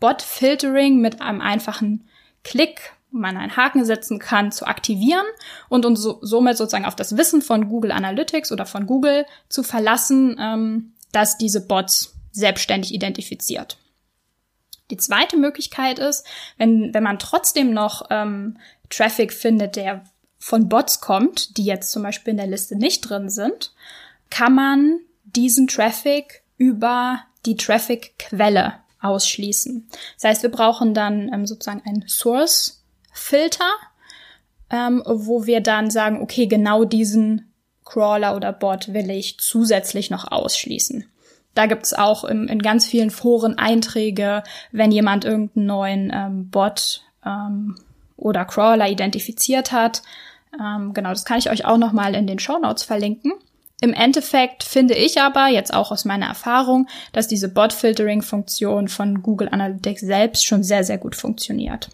Bot-Filtering 0.00 1.00
mit 1.00 1.22
einem 1.22 1.40
einfachen 1.40 2.08
Klick 2.42 2.92
man 3.12 3.36
einen 3.36 3.56
Haken 3.56 3.84
setzen 3.84 4.18
kann, 4.18 4.52
zu 4.52 4.66
aktivieren 4.66 5.26
und 5.68 5.86
uns 5.86 6.00
so, 6.00 6.18
somit 6.22 6.56
sozusagen 6.56 6.86
auf 6.86 6.96
das 6.96 7.16
Wissen 7.16 7.42
von 7.42 7.68
Google 7.68 7.92
Analytics 7.92 8.52
oder 8.52 8.66
von 8.66 8.86
Google 8.86 9.26
zu 9.48 9.62
verlassen, 9.62 10.36
ähm, 10.40 10.94
dass 11.12 11.38
diese 11.38 11.66
Bots 11.66 12.14
selbstständig 12.32 12.94
identifiziert. 12.94 13.76
Die 14.90 14.96
zweite 14.96 15.36
Möglichkeit 15.36 15.98
ist, 15.98 16.26
wenn, 16.58 16.92
wenn 16.92 17.02
man 17.02 17.18
trotzdem 17.18 17.72
noch 17.72 18.06
ähm, 18.10 18.58
Traffic 18.90 19.32
findet, 19.32 19.76
der 19.76 20.04
von 20.38 20.68
Bots 20.68 21.00
kommt, 21.00 21.56
die 21.56 21.64
jetzt 21.64 21.92
zum 21.92 22.02
Beispiel 22.02 22.32
in 22.32 22.36
der 22.36 22.46
Liste 22.46 22.76
nicht 22.76 23.08
drin 23.08 23.28
sind, 23.28 23.72
kann 24.28 24.54
man 24.54 24.98
diesen 25.24 25.68
Traffic 25.68 26.42
über 26.56 27.20
die 27.46 27.56
Traffic-Quelle 27.56 28.74
ausschließen. 29.00 29.88
Das 30.16 30.24
heißt, 30.24 30.42
wir 30.42 30.50
brauchen 30.50 30.94
dann 30.94 31.32
ähm, 31.32 31.46
sozusagen 31.46 31.82
ein 31.84 32.04
Source 32.06 32.81
Filter, 33.12 33.70
ähm, 34.70 35.02
wo 35.06 35.46
wir 35.46 35.60
dann 35.60 35.90
sagen, 35.90 36.20
okay, 36.20 36.46
genau 36.46 36.84
diesen 36.84 37.52
Crawler 37.84 38.36
oder 38.36 38.52
Bot 38.52 38.92
will 38.92 39.10
ich 39.10 39.38
zusätzlich 39.38 40.10
noch 40.10 40.30
ausschließen. 40.30 41.04
Da 41.54 41.66
gibt's 41.66 41.92
auch 41.92 42.24
im, 42.24 42.48
in 42.48 42.62
ganz 42.62 42.86
vielen 42.86 43.10
Foren 43.10 43.58
Einträge, 43.58 44.42
wenn 44.70 44.90
jemand 44.90 45.24
irgendeinen 45.24 45.66
neuen 45.66 46.12
ähm, 46.14 46.50
Bot 46.50 47.02
ähm, 47.26 47.76
oder 48.16 48.44
Crawler 48.44 48.88
identifiziert 48.88 49.72
hat. 49.72 50.02
Ähm, 50.58 50.94
genau, 50.94 51.10
das 51.10 51.24
kann 51.24 51.38
ich 51.38 51.50
euch 51.50 51.66
auch 51.66 51.76
noch 51.76 51.92
mal 51.92 52.14
in 52.14 52.26
den 52.26 52.38
Show 52.38 52.58
Notes 52.58 52.84
verlinken. 52.84 53.32
Im 53.82 53.92
Endeffekt 53.92 54.62
finde 54.62 54.94
ich 54.94 55.20
aber, 55.20 55.48
jetzt 55.48 55.74
auch 55.74 55.90
aus 55.90 56.04
meiner 56.04 56.26
Erfahrung, 56.26 56.86
dass 57.12 57.26
diese 57.26 57.48
Bot-Filtering-Funktion 57.48 58.88
von 58.88 59.22
Google 59.22 59.48
Analytics 59.50 60.02
selbst 60.02 60.46
schon 60.46 60.62
sehr, 60.62 60.84
sehr 60.84 60.98
gut 60.98 61.16
funktioniert. 61.16 61.88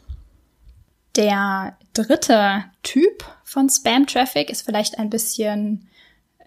Der 1.18 1.76
dritte 1.94 2.64
Typ 2.84 3.24
von 3.42 3.68
Spam-Traffic 3.68 4.50
ist 4.50 4.62
vielleicht 4.62 5.00
ein 5.00 5.10
bisschen 5.10 5.88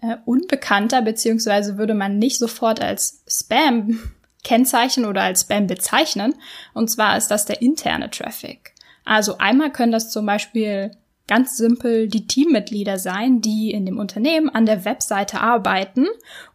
äh, 0.00 0.16
unbekannter, 0.24 1.02
beziehungsweise 1.02 1.76
würde 1.76 1.92
man 1.92 2.18
nicht 2.18 2.38
sofort 2.38 2.80
als 2.80 3.22
Spam 3.28 4.00
kennzeichnen 4.44 5.04
oder 5.04 5.20
als 5.20 5.42
Spam 5.42 5.66
bezeichnen. 5.66 6.34
Und 6.72 6.90
zwar 6.90 7.18
ist 7.18 7.28
das 7.28 7.44
der 7.44 7.60
interne 7.60 8.10
Traffic. 8.10 8.72
Also 9.04 9.36
einmal 9.36 9.70
können 9.70 9.92
das 9.92 10.10
zum 10.10 10.24
Beispiel 10.24 10.92
ganz 11.28 11.56
simpel 11.56 12.08
die 12.08 12.26
Teammitglieder 12.26 12.98
sein, 12.98 13.40
die 13.40 13.70
in 13.70 13.86
dem 13.86 13.98
Unternehmen 13.98 14.48
an 14.48 14.66
der 14.66 14.84
Webseite 14.84 15.40
arbeiten 15.40 16.06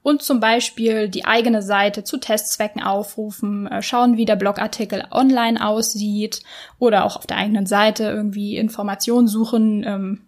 und 0.04 0.22
zum 0.22 0.40
Beispiel 0.40 1.10
die 1.10 1.26
eigene 1.26 1.62
Seite 1.62 2.04
zu 2.04 2.18
Testzwecken 2.18 2.82
aufrufen, 2.82 3.68
äh, 3.68 3.82
schauen, 3.82 4.18
wie 4.18 4.26
der 4.26 4.36
Blogartikel 4.36 5.06
online 5.12 5.66
aussieht 5.66 6.42
oder 6.80 7.06
auch 7.06 7.16
auf 7.16 7.28
der 7.28 7.38
eigenen 7.38 7.66
Seite 7.66 8.04
irgendwie 8.04 8.58
Informationen 8.58 9.28
suchen, 9.28 9.84
ähm, 9.84 10.28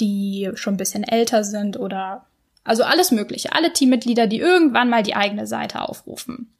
die 0.00 0.50
schon 0.54 0.74
ein 0.74 0.78
bisschen 0.78 1.04
älter 1.04 1.44
sind 1.44 1.78
oder 1.78 2.26
also 2.64 2.82
alles 2.82 3.10
Mögliche. 3.10 3.52
Alle 3.52 3.72
Teammitglieder, 3.72 4.26
die 4.26 4.38
irgendwann 4.38 4.90
mal 4.90 5.02
die 5.02 5.16
eigene 5.16 5.46
Seite 5.46 5.82
aufrufen. 5.82 6.52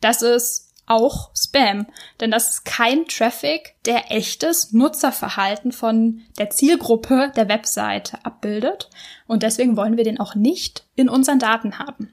Das 0.00 0.22
ist 0.22 0.65
auch 0.86 1.30
Spam. 1.36 1.86
Denn 2.20 2.30
das 2.30 2.50
ist 2.50 2.64
kein 2.64 3.06
Traffic, 3.06 3.74
der 3.84 4.10
echtes 4.10 4.72
Nutzerverhalten 4.72 5.72
von 5.72 6.22
der 6.38 6.50
Zielgruppe 6.50 7.32
der 7.36 7.48
Webseite 7.48 8.24
abbildet. 8.24 8.88
Und 9.26 9.42
deswegen 9.42 9.76
wollen 9.76 9.96
wir 9.96 10.04
den 10.04 10.20
auch 10.20 10.34
nicht 10.34 10.84
in 10.94 11.08
unseren 11.08 11.38
Daten 11.38 11.78
haben. 11.78 12.12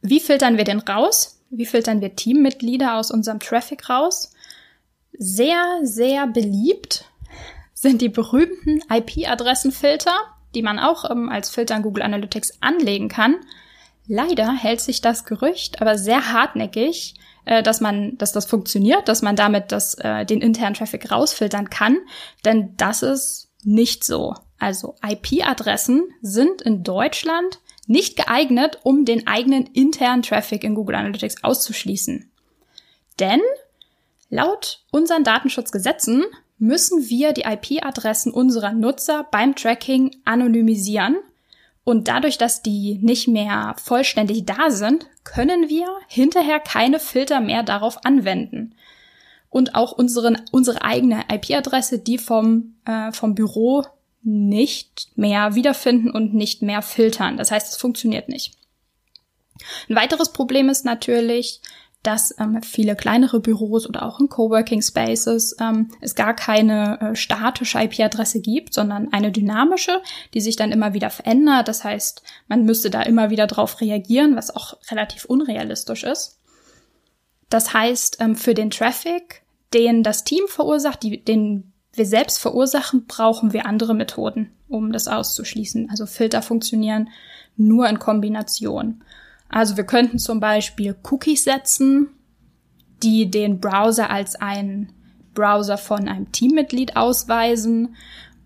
Wie 0.00 0.20
filtern 0.20 0.56
wir 0.56 0.64
den 0.64 0.80
raus? 0.80 1.40
Wie 1.50 1.66
filtern 1.66 2.00
wir 2.00 2.14
Teammitglieder 2.14 2.94
aus 2.96 3.10
unserem 3.10 3.40
Traffic 3.40 3.88
raus? 3.88 4.32
Sehr, 5.12 5.80
sehr 5.82 6.26
beliebt 6.26 7.04
sind 7.74 8.02
die 8.02 8.08
berühmten 8.08 8.82
IP-Adressenfilter, 8.90 10.14
die 10.54 10.62
man 10.62 10.78
auch 10.78 11.08
ähm, 11.10 11.28
als 11.28 11.50
Filter 11.50 11.76
in 11.76 11.82
Google 11.82 12.02
Analytics 12.02 12.60
anlegen 12.60 13.08
kann. 13.08 13.36
Leider 14.08 14.52
hält 14.52 14.80
sich 14.80 15.00
das 15.00 15.24
Gerücht 15.24 15.80
aber 15.80 15.96
sehr 15.96 16.32
hartnäckig 16.32 17.14
äh, 17.48 17.62
dass 17.62 17.80
man, 17.80 18.18
dass 18.18 18.32
das 18.32 18.44
funktioniert, 18.44 19.08
dass 19.08 19.22
man 19.22 19.34
damit 19.34 19.72
das, 19.72 19.94
äh, 19.94 20.26
den 20.26 20.42
internen 20.42 20.74
Traffic 20.74 21.10
rausfiltern 21.10 21.70
kann, 21.70 21.96
denn 22.44 22.74
das 22.76 23.02
ist 23.02 23.48
nicht 23.64 24.04
so. 24.04 24.34
Also 24.58 24.96
IP-Adressen 25.02 26.02
sind 26.20 26.60
in 26.60 26.82
Deutschland 26.82 27.60
nicht 27.86 28.16
geeignet, 28.16 28.80
um 28.82 29.06
den 29.06 29.26
eigenen 29.26 29.64
internen 29.64 30.22
Traffic 30.22 30.62
in 30.62 30.74
Google 30.74 30.96
Analytics 30.96 31.42
auszuschließen. 31.42 32.30
Denn 33.18 33.40
laut 34.28 34.84
unseren 34.90 35.24
Datenschutzgesetzen 35.24 36.24
müssen 36.58 37.08
wir 37.08 37.32
die 37.32 37.44
IP-Adressen 37.44 38.30
unserer 38.30 38.74
Nutzer 38.74 39.26
beim 39.30 39.54
Tracking 39.54 40.14
anonymisieren 40.26 41.16
und 41.88 42.06
dadurch, 42.06 42.36
dass 42.36 42.60
die 42.60 42.98
nicht 43.00 43.28
mehr 43.28 43.74
vollständig 43.82 44.44
da 44.44 44.70
sind, 44.70 45.06
können 45.24 45.70
wir 45.70 45.86
hinterher 46.06 46.60
keine 46.60 47.00
Filter 47.00 47.40
mehr 47.40 47.62
darauf 47.62 48.04
anwenden. 48.04 48.74
Und 49.48 49.74
auch 49.74 49.92
unseren, 49.92 50.36
unsere 50.52 50.82
eigene 50.82 51.24
IP-Adresse, 51.32 51.98
die 51.98 52.18
vom, 52.18 52.74
äh, 52.84 53.10
vom 53.12 53.34
Büro 53.34 53.86
nicht 54.22 55.12
mehr 55.16 55.54
wiederfinden 55.54 56.10
und 56.10 56.34
nicht 56.34 56.60
mehr 56.60 56.82
filtern. 56.82 57.38
Das 57.38 57.50
heißt, 57.50 57.72
es 57.72 57.78
funktioniert 57.78 58.28
nicht. 58.28 58.52
Ein 59.88 59.96
weiteres 59.96 60.34
Problem 60.34 60.68
ist 60.68 60.84
natürlich, 60.84 61.62
dass 62.02 62.34
ähm, 62.38 62.62
viele 62.62 62.94
kleinere 62.94 63.40
Büros 63.40 63.88
oder 63.88 64.04
auch 64.04 64.20
in 64.20 64.28
Coworking 64.28 64.82
Spaces 64.82 65.56
ähm, 65.60 65.90
es 66.00 66.14
gar 66.14 66.34
keine 66.34 67.00
äh, 67.00 67.16
statische 67.16 67.78
IP-Adresse 67.78 68.40
gibt, 68.40 68.72
sondern 68.72 69.12
eine 69.12 69.32
dynamische, 69.32 70.00
die 70.32 70.40
sich 70.40 70.56
dann 70.56 70.70
immer 70.70 70.94
wieder 70.94 71.10
verändert. 71.10 71.66
Das 71.66 71.82
heißt, 71.84 72.22
man 72.46 72.64
müsste 72.64 72.90
da 72.90 73.02
immer 73.02 73.30
wieder 73.30 73.46
drauf 73.46 73.80
reagieren, 73.80 74.36
was 74.36 74.54
auch 74.54 74.78
relativ 74.90 75.24
unrealistisch 75.24 76.04
ist. 76.04 76.38
Das 77.50 77.74
heißt, 77.74 78.18
ähm, 78.20 78.36
für 78.36 78.54
den 78.54 78.70
Traffic, 78.70 79.42
den 79.74 80.02
das 80.02 80.24
Team 80.24 80.44
verursacht, 80.46 81.02
die, 81.02 81.24
den 81.24 81.72
wir 81.92 82.06
selbst 82.06 82.38
verursachen, 82.38 83.06
brauchen 83.06 83.52
wir 83.52 83.66
andere 83.66 83.94
Methoden, 83.94 84.52
um 84.68 84.92
das 84.92 85.08
auszuschließen. 85.08 85.90
Also 85.90 86.06
Filter 86.06 86.42
funktionieren 86.42 87.08
nur 87.56 87.88
in 87.88 87.98
Kombination. 87.98 89.02
Also 89.48 89.76
wir 89.76 89.84
könnten 89.84 90.18
zum 90.18 90.40
Beispiel 90.40 90.94
Cookies 91.10 91.44
setzen, 91.44 92.08
die 93.02 93.30
den 93.30 93.60
Browser 93.60 94.10
als 94.10 94.36
einen 94.36 94.92
Browser 95.34 95.78
von 95.78 96.08
einem 96.08 96.32
Teammitglied 96.32 96.96
ausweisen. 96.96 97.94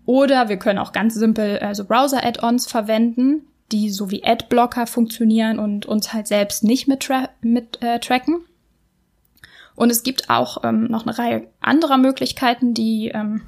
Oder 0.05 0.49
wir 0.49 0.57
können 0.57 0.79
auch 0.79 0.91
ganz 0.91 1.15
simpel 1.15 1.59
also 1.59 1.85
Browser-Add-ons 1.85 2.67
verwenden, 2.67 3.47
die 3.71 3.89
so 3.89 4.11
wie 4.11 4.23
Adblocker 4.23 4.85
funktionieren 4.85 5.59
und 5.59 5.85
uns 5.85 6.13
halt 6.13 6.27
selbst 6.27 6.63
nicht 6.63 6.87
mit, 6.87 7.01
tra 7.01 7.29
mit 7.41 7.81
äh, 7.81 7.99
tracken. 7.99 8.45
Und 9.75 9.89
es 9.89 10.03
gibt 10.03 10.29
auch 10.29 10.63
ähm, 10.63 10.85
noch 10.85 11.07
eine 11.07 11.17
Reihe 11.17 11.47
anderer 11.59 11.97
Möglichkeiten, 11.97 12.73
die 12.73 13.07
ähm, 13.07 13.41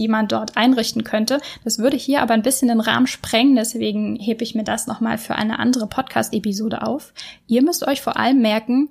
die 0.00 0.08
man 0.08 0.28
dort 0.28 0.56
einrichten 0.56 1.04
könnte. 1.04 1.40
Das 1.62 1.78
würde 1.78 1.96
hier 1.98 2.22
aber 2.22 2.32
ein 2.32 2.42
bisschen 2.42 2.68
den 2.68 2.80
Rahmen 2.80 3.06
sprengen, 3.06 3.54
deswegen 3.54 4.16
hebe 4.16 4.42
ich 4.42 4.54
mir 4.54 4.64
das 4.64 4.86
nochmal 4.86 5.18
für 5.18 5.34
eine 5.34 5.58
andere 5.58 5.86
Podcast-Episode 5.86 6.82
auf. 6.82 7.12
Ihr 7.46 7.62
müsst 7.62 7.86
euch 7.86 8.00
vor 8.00 8.16
allem 8.16 8.40
merken, 8.40 8.88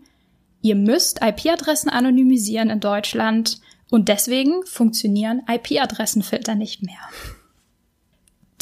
ihr 0.62 0.76
müsst 0.76 1.22
IP-Adressen 1.24 1.90
anonymisieren 1.90 2.70
in 2.70 2.80
Deutschland 2.80 3.60
und 3.90 4.08
deswegen 4.08 4.64
funktionieren 4.68 5.42
IP-Adressenfilter 5.50 6.54
nicht 6.54 6.84
mehr. 6.84 7.02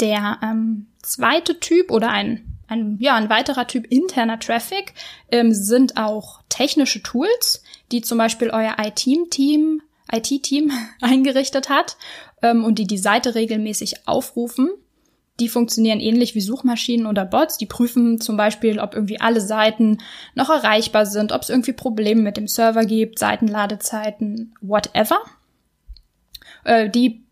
Der 0.00 0.38
ähm, 0.42 0.86
zweite 1.02 1.60
Typ 1.60 1.90
oder 1.90 2.08
ein, 2.08 2.56
ein, 2.66 2.96
ja, 2.98 3.14
ein 3.14 3.28
weiterer 3.28 3.66
Typ 3.66 3.86
interner 3.92 4.38
Traffic 4.38 4.94
ähm, 5.30 5.52
sind 5.52 5.98
auch 5.98 6.40
technische 6.48 7.02
Tools, 7.02 7.62
die 7.92 8.00
zum 8.00 8.16
Beispiel 8.16 8.48
euer 8.48 8.76
IT-Team 8.78 9.82
IT-Team 10.10 10.72
eingerichtet 11.00 11.68
hat 11.68 11.96
ähm, 12.42 12.64
und 12.64 12.78
die 12.78 12.86
die 12.86 12.98
Seite 12.98 13.34
regelmäßig 13.34 14.06
aufrufen. 14.06 14.70
Die 15.40 15.48
funktionieren 15.48 16.00
ähnlich 16.00 16.34
wie 16.34 16.40
Suchmaschinen 16.40 17.06
oder 17.06 17.24
Bots. 17.24 17.58
Die 17.58 17.66
prüfen 17.66 18.20
zum 18.20 18.36
Beispiel, 18.36 18.80
ob 18.80 18.94
irgendwie 18.94 19.20
alle 19.20 19.40
Seiten 19.40 19.98
noch 20.34 20.50
erreichbar 20.50 21.06
sind, 21.06 21.30
ob 21.32 21.42
es 21.42 21.48
irgendwie 21.48 21.72
Probleme 21.72 22.22
mit 22.22 22.36
dem 22.36 22.48
Server 22.48 22.84
gibt, 22.84 23.18
Seitenladezeiten, 23.18 24.54
whatever. 24.60 25.20
Äh, 26.64 26.90
die 26.90 27.22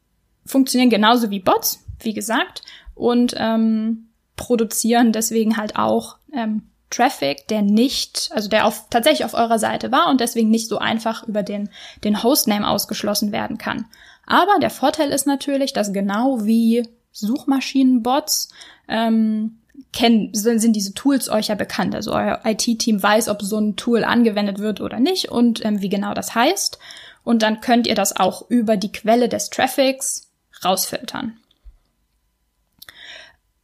funktionieren 0.45 0.91
genauso 0.91 1.31
wie 1.31 1.41
Bots, 1.41 1.85
wie 2.01 2.15
gesagt, 2.15 2.63
und 2.95 3.35
ähm, 3.37 4.09
produzieren 4.37 5.13
deswegen 5.13 5.57
halt 5.57 5.77
auch 5.77 6.19
ähm, 6.33 6.63
Traffic, 6.91 7.49
der 7.49 7.63
nicht, 7.63 8.31
also 8.33 8.49
der 8.49 8.67
auf, 8.67 8.89
tatsächlich 8.91 9.25
auf 9.25 9.35
eurer 9.35 9.59
Seite 9.59 9.91
war 9.91 10.09
und 10.09 10.21
deswegen 10.21 10.51
nicht 10.51 10.69
so 10.69 10.79
einfach 10.79 11.27
über 11.27 11.43
den, 11.43 11.69
den 12.05 12.23
Hostname 12.23 12.69
ausgeschlossen 12.69 13.33
werden 13.33 13.59
kann. 13.59 13.87
Aber 14.27 14.59
der 14.61 14.71
Vorteil 14.71 15.11
ist 15.11 15.27
natürlich, 15.27 15.73
dass 15.73 15.93
genau 15.93 16.45
wie 16.45 16.89
Suchmaschinenbots 17.13 18.51
ähm, 18.89 19.59
kennen, 19.93 20.31
sind, 20.33 20.75
diese 20.75 20.95
Tools 20.95 21.29
euch 21.29 21.49
ja 21.49 21.55
bekannt. 21.55 21.95
Also 21.95 22.13
euer 22.13 22.41
IT-Team 22.45 23.03
weiß, 23.03 23.29
ob 23.29 23.43
so 23.43 23.59
ein 23.59 23.77
Tool 23.77 24.05
angewendet 24.05 24.59
wird 24.59 24.81
oder 24.81 25.01
nicht 25.01 25.31
und 25.31 25.65
ähm, 25.65 25.81
wie 25.81 25.89
genau 25.89 26.13
das 26.13 26.35
heißt. 26.35 26.79
Und 27.25 27.43
dann 27.43 27.61
könnt 27.61 27.87
ihr 27.87 27.95
das 27.95 28.17
auch 28.17 28.49
über 28.51 28.77
die 28.77 28.93
Quelle 28.93 29.29
des 29.29 29.51
Traffics 29.51 30.31
rausfiltern. 30.65 31.39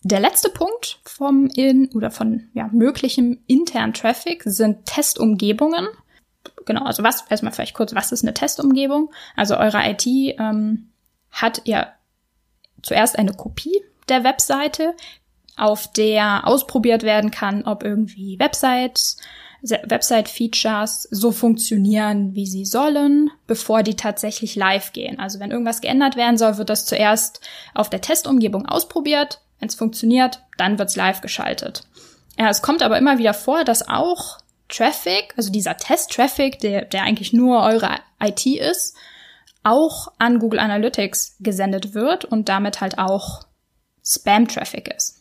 Der 0.05 0.19
letzte 0.19 0.49
Punkt 0.49 0.99
vom 1.05 1.47
in 1.47 1.89
oder 1.95 2.11
von 2.11 2.49
ja, 2.55 2.69
möglichem 2.73 3.39
internen 3.47 3.95
Traffic 3.95 4.43
sind 4.45 4.85
Testumgebungen. 4.85 5.87
Genau, 6.65 6.85
also 6.85 7.03
was, 7.03 7.25
erstmal 7.29 7.53
vielleicht 7.53 7.75
kurz, 7.75 7.95
was 7.95 8.13
ist 8.13 8.23
eine 8.23 8.35
Testumgebung? 8.35 9.11
Also 9.37 9.57
eure 9.57 9.83
IT 9.89 10.07
ähm, 10.07 10.91
hat 11.31 11.63
ja 11.65 11.93
zuerst 12.83 13.19
eine 13.19 13.33
Kopie 13.33 13.83
der 14.09 14.25
Webseite, 14.25 14.95
auf 15.57 15.93
der 15.93 16.47
ausprobiert 16.47 17.03
werden 17.03 17.31
kann, 17.31 17.65
ob 17.65 17.85
irgendwie 17.85 18.39
Websites, 18.39 19.19
Website-Features 19.63 21.09
so 21.11 21.31
funktionieren, 21.31 22.35
wie 22.35 22.47
sie 22.47 22.65
sollen, 22.65 23.31
bevor 23.47 23.85
die 23.85 23.95
tatsächlich 23.95 24.57
live 24.57 24.93
gehen. 24.93 25.21
Also 25.21 25.39
wenn 25.39 25.53
irgendwas 25.53 25.81
geändert 25.81 26.17
werden 26.17 26.37
soll, 26.37 26.59
wird 26.59 26.69
das 26.69 26.85
zuerst 26.85 27.41
auf 27.73 27.89
der 27.89 28.01
Testumgebung 28.01 28.67
ausprobiert, 28.67 29.41
wenn 29.61 29.69
es 29.69 29.77
funktioniert, 29.77 30.43
dann 30.59 30.79
wird's 30.79 30.97
live 30.97 31.21
geschaltet. 31.21 31.87
Ja, 32.37 32.49
es 32.49 32.63
kommt 32.63 32.83
aber 32.83 32.99
immer 32.99 33.19
wieder 33.19 33.35
vor, 33.35 33.63
dass 33.63 33.89
auch 33.89 34.39
Traffic, 34.73 35.35
also 35.37 35.53
dieser 35.53 35.77
Test-Traffic, 35.77 36.59
der, 36.61 36.87
der 36.87 37.03
eigentlich 37.03 37.33
nur 37.33 37.63
eure 37.63 37.99
IT 38.21 38.47
ist, 38.47 38.97
auch 39.63 40.09
an 40.19 40.39
Google 40.39 40.59
Analytics 40.59 41.37
gesendet 41.41 41.95
wird 41.95 42.25
und 42.25 42.49
damit 42.49 42.81
halt 42.81 42.99
auch 42.99 43.45
Spam-Traffic 44.05 44.89
ist. 44.89 45.21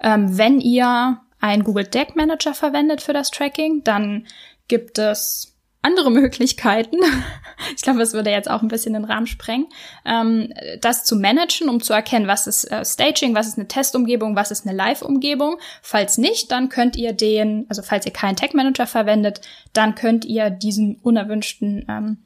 Ähm, 0.00 0.38
wenn 0.38 0.60
ihr 0.60 1.20
einen 1.40 1.64
Google 1.64 1.84
Deck 1.84 2.16
Manager 2.16 2.54
verwendet 2.54 3.02
für 3.02 3.12
das 3.12 3.30
Tracking, 3.30 3.82
dann 3.84 4.26
gibt 4.68 4.98
es 4.98 5.49
andere 5.82 6.10
Möglichkeiten, 6.10 6.96
ich 7.76 7.82
glaube, 7.82 8.02
es 8.02 8.12
würde 8.12 8.30
jetzt 8.30 8.50
auch 8.50 8.62
ein 8.62 8.68
bisschen 8.68 8.92
den 8.92 9.04
Rahmen 9.04 9.26
sprengen, 9.26 9.66
ähm, 10.04 10.52
das 10.80 11.04
zu 11.04 11.16
managen, 11.16 11.68
um 11.68 11.82
zu 11.82 11.92
erkennen, 11.92 12.26
was 12.26 12.46
ist 12.46 12.64
äh, 12.70 12.84
Staging, 12.84 13.34
was 13.34 13.48
ist 13.48 13.58
eine 13.58 13.68
Testumgebung, 13.68 14.36
was 14.36 14.50
ist 14.50 14.66
eine 14.66 14.76
Live-Umgebung. 14.76 15.56
Falls 15.82 16.18
nicht, 16.18 16.50
dann 16.50 16.68
könnt 16.68 16.96
ihr 16.96 17.12
den, 17.12 17.66
also 17.68 17.82
falls 17.82 18.04
ihr 18.06 18.12
keinen 18.12 18.36
Tag 18.36 18.54
Manager 18.54 18.86
verwendet, 18.86 19.40
dann 19.72 19.94
könnt 19.94 20.24
ihr 20.24 20.50
diesen 20.50 20.96
unerwünschten 20.96 21.86
ähm, 21.88 22.18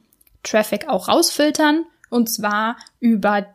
Traffic 0.43 0.87
auch 0.89 1.07
rausfiltern 1.07 1.85
und 2.09 2.29
zwar 2.29 2.77
über 2.99 3.47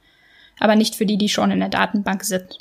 aber 0.59 0.77
nicht 0.77 0.97
für 0.97 1.07
die, 1.07 1.17
die 1.17 1.31
schon 1.31 1.51
in 1.51 1.61
der 1.61 1.71
Datenbank 1.71 2.25
sind. 2.25 2.59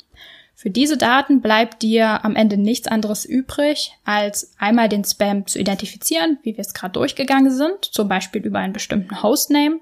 Für 0.54 0.70
diese 0.70 0.96
Daten 0.96 1.40
bleibt 1.40 1.82
dir 1.82 2.24
am 2.24 2.36
Ende 2.36 2.56
nichts 2.56 2.86
anderes 2.86 3.24
übrig, 3.24 3.92
als 4.04 4.54
einmal 4.58 4.88
den 4.88 5.04
Spam 5.04 5.46
zu 5.46 5.58
identifizieren, 5.58 6.38
wie 6.42 6.56
wir 6.56 6.60
es 6.60 6.74
gerade 6.74 6.92
durchgegangen 6.92 7.50
sind, 7.50 7.84
zum 7.84 8.08
Beispiel 8.08 8.42
über 8.42 8.60
einen 8.60 8.72
bestimmten 8.72 9.22
Hostname, 9.22 9.80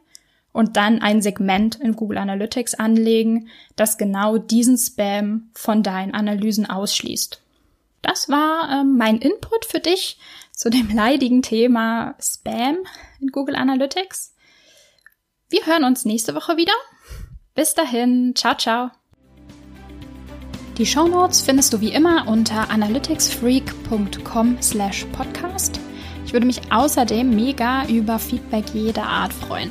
und 0.52 0.76
dann 0.76 1.00
ein 1.00 1.22
Segment 1.22 1.76
in 1.76 1.94
Google 1.94 2.18
Analytics 2.18 2.74
anlegen, 2.74 3.48
das 3.76 3.98
genau 3.98 4.38
diesen 4.38 4.76
Spam 4.76 5.50
von 5.54 5.82
deinen 5.82 6.14
Analysen 6.14 6.68
ausschließt. 6.68 7.40
Das 8.02 8.28
war 8.28 8.80
ähm, 8.80 8.96
mein 8.96 9.18
Input 9.18 9.64
für 9.64 9.80
dich 9.80 10.18
zu 10.52 10.70
dem 10.70 10.90
leidigen 10.94 11.42
Thema 11.42 12.14
Spam 12.20 12.78
in 13.20 13.28
Google 13.28 13.56
Analytics. 13.56 14.34
Wir 15.48 15.66
hören 15.66 15.84
uns 15.84 16.04
nächste 16.04 16.34
Woche 16.34 16.56
wieder. 16.56 16.72
Bis 17.54 17.74
dahin, 17.74 18.34
ciao, 18.36 18.56
ciao. 18.56 18.90
Die 20.78 20.86
Show 20.86 21.08
Notes 21.08 21.42
findest 21.42 21.72
du 21.74 21.80
wie 21.80 21.92
immer 21.92 22.26
unter 22.26 22.70
analyticsfreak.com 22.70 24.62
slash 24.62 25.04
podcast. 25.12 25.78
Ich 26.24 26.32
würde 26.32 26.46
mich 26.46 26.72
außerdem 26.72 27.34
mega 27.34 27.84
über 27.86 28.18
Feedback 28.18 28.64
jeder 28.72 29.06
Art 29.06 29.32
freuen. 29.32 29.70